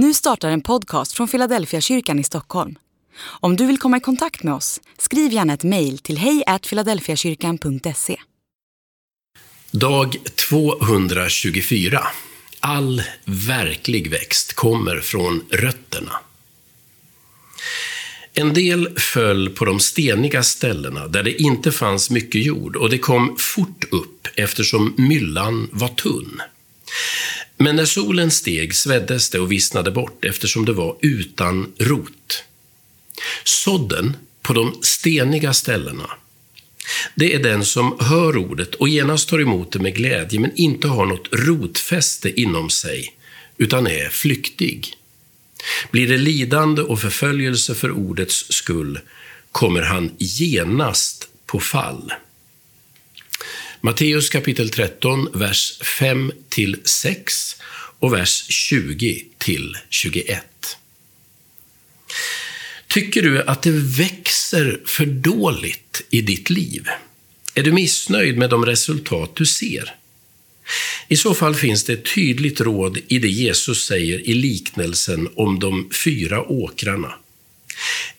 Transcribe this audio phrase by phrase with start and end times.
[0.00, 2.78] Nu startar en podcast från Philadelphia kyrkan i Stockholm.
[3.20, 8.16] Om du vill komma i kontakt med oss, skriv gärna ett mejl till hejfiladelfiakyrkan.se.
[9.70, 10.16] Dag
[10.48, 12.00] 224.
[12.60, 16.12] All verklig växt kommer från rötterna.
[18.32, 22.98] En del föll på de steniga ställena där det inte fanns mycket jord och det
[22.98, 26.42] kom fort upp eftersom myllan var tunn.
[27.58, 32.44] Men när solen steg sveddes det och vissnade bort eftersom det var utan rot.
[33.44, 36.10] Sådden på de steniga ställena,
[37.14, 40.88] det är den som hör ordet och genast tar emot det med glädje men inte
[40.88, 43.14] har något rotfäste inom sig,
[43.56, 44.94] utan är flyktig.
[45.90, 49.00] Blir det lidande och förföljelse för ordets skull
[49.52, 52.12] kommer han genast på fall.
[53.80, 56.32] Matteus kapitel 13, vers 5
[56.84, 57.34] 6
[57.98, 59.24] och vers 20
[59.88, 60.44] 21.
[62.88, 66.88] Tycker du att det växer för dåligt i ditt liv?
[67.54, 69.94] Är du missnöjd med de resultat du ser?
[71.08, 75.58] I så fall finns det ett tydligt råd i det Jesus säger i liknelsen om
[75.58, 77.14] de fyra åkrarna.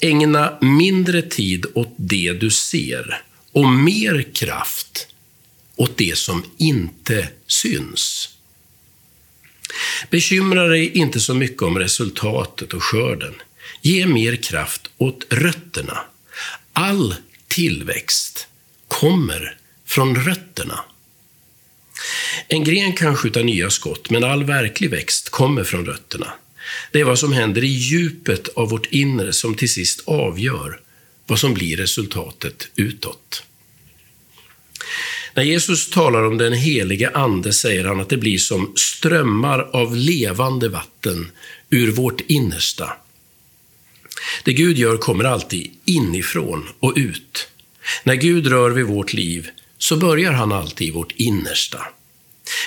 [0.00, 5.13] Ägna mindre tid åt det du ser och mer kraft
[5.76, 8.28] åt det som inte syns.
[10.10, 13.34] Bekymra dig inte så mycket om resultatet och skörden.
[13.82, 16.00] Ge mer kraft åt rötterna.
[16.72, 17.14] All
[17.48, 18.46] tillväxt
[18.88, 20.84] kommer från rötterna.
[22.48, 26.32] En gren kan skjuta nya skott, men all verklig växt kommer från rötterna.
[26.92, 30.80] Det är vad som händer i djupet av vårt inre som till sist avgör
[31.26, 33.42] vad som blir resultatet utåt.
[35.34, 39.96] När Jesus talar om den helige Ande säger han att det blir som strömmar av
[39.96, 41.30] levande vatten
[41.70, 42.92] ur vårt innersta.
[44.44, 47.48] Det Gud gör kommer alltid inifrån och ut.
[48.04, 49.48] När Gud rör vid vårt liv
[49.78, 51.78] så börjar han alltid i vårt innersta.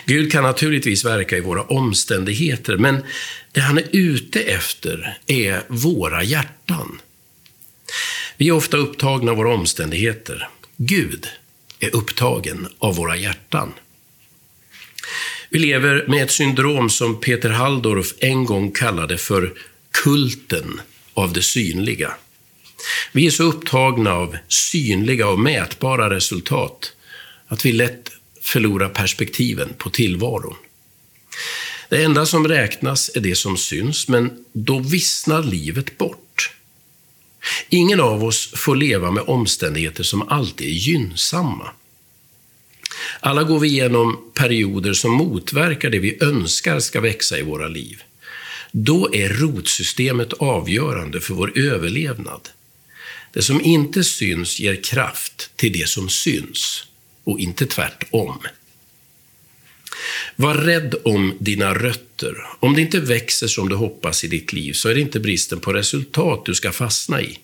[0.05, 3.03] Gud kan naturligtvis verka i våra omständigheter, men
[3.51, 7.01] det han är ute efter är våra hjärtan.
[8.37, 10.49] Vi är ofta upptagna av våra omständigheter.
[10.77, 11.27] Gud
[11.79, 13.73] är upptagen av våra hjärtan.
[15.49, 19.53] Vi lever med ett syndrom som Peter Halldorf en gång kallade för
[20.03, 20.81] kulten
[21.13, 22.13] av det synliga.
[23.11, 26.93] Vi är så upptagna av synliga och mätbara resultat
[27.47, 28.11] att vi lätt
[28.41, 30.55] förlorar perspektiven på tillvaron.
[31.89, 36.26] Det enda som räknas är det som syns, men då vissnar livet bort.
[37.69, 41.71] Ingen av oss får leva med omständigheter som alltid är gynnsamma.
[43.19, 48.03] Alla går vi igenom perioder som motverkar det vi önskar ska växa i våra liv.
[48.71, 52.49] Då är rotsystemet avgörande för vår överlevnad.
[53.33, 56.83] Det som inte syns ger kraft till det som syns
[57.23, 58.37] och inte tvärtom.
[60.39, 62.35] Var rädd om dina rötter.
[62.59, 65.59] Om det inte växer som du hoppas i ditt liv så är det inte bristen
[65.59, 67.39] på resultat du ska fastna i.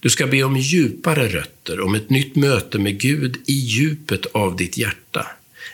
[0.00, 4.56] Du ska be om djupare rötter, om ett nytt möte med Gud i djupet av
[4.56, 5.26] ditt hjärta.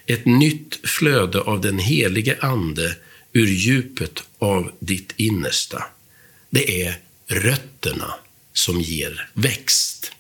[0.07, 2.97] Ett nytt flöde av den helige Ande
[3.33, 5.85] ur djupet av ditt innersta.
[6.51, 8.15] Det är rötterna
[8.53, 10.13] som ger växt.